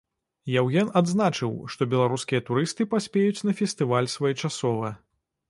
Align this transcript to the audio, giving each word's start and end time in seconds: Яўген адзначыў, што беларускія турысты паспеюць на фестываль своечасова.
Яўген 0.51 0.87
адзначыў, 1.01 1.51
што 1.73 1.87
беларускія 1.91 2.45
турысты 2.49 2.89
паспеюць 2.95 3.45
на 3.51 3.57
фестываль 3.61 4.11
своечасова. 4.17 4.93